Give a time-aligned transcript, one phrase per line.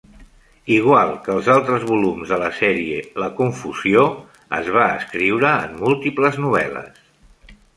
[0.75, 4.07] Igual que els altres volums de la sèrie, "La confusió"
[4.61, 7.05] es va escriure en múltiples novel·les.